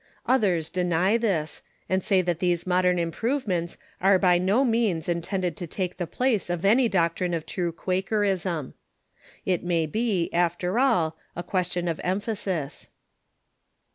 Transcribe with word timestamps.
Others 0.25 0.71
deny 0.71 1.15
this, 1.15 1.61
and 1.87 2.03
say 2.03 2.23
that 2.23 2.39
these 2.39 2.65
modern 2.65 2.97
improvements 2.97 3.77
are 4.01 4.17
by 4.17 4.39
no 4.39 4.65
means 4.65 5.07
intended 5.07 5.55
to 5.57 5.67
take 5.67 5.97
the 5.97 6.07
place 6.07 6.49
of 6.49 6.65
any 6.65 6.89
doctrine 6.89 7.35
of 7.35 7.45
true 7.45 7.71
Quakerism. 7.71 8.73
It 9.45 9.63
may 9.63 9.85
be, 9.85 10.33
after 10.33 10.79
all, 10.79 11.17
a 11.35 11.43
question 11.43 11.87
of 11.87 12.01
emphasis. 12.03 12.89